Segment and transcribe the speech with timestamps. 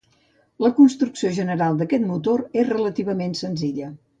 [0.65, 3.97] La construcció general d'aquest motor és relativament senzilla.